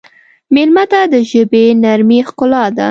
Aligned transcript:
مېلمه 0.53 0.83
ته 0.91 0.99
د 1.13 1.15
ژبې 1.31 1.65
نرمي 1.83 2.19
ښکلا 2.27 2.63
ده. 2.75 2.79